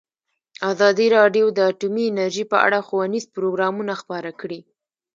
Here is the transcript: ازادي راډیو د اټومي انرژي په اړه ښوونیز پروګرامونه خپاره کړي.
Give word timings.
ازادي 0.71 1.07
راډیو 1.17 1.45
د 1.51 1.59
اټومي 1.71 2.03
انرژي 2.11 2.45
په 2.51 2.57
اړه 2.65 2.79
ښوونیز 2.87 3.25
پروګرامونه 3.35 3.93
خپاره 4.01 4.31
کړي. 4.41 4.59